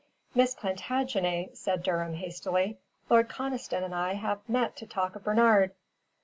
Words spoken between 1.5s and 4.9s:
said Durham, hastily. "Lord Conniston and I have met to